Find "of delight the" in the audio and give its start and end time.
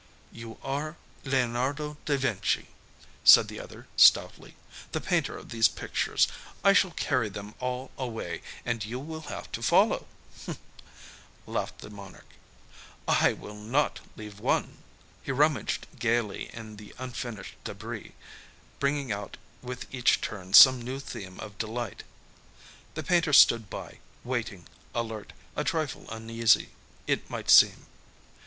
21.39-23.03